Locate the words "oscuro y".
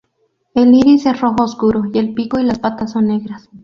1.43-1.99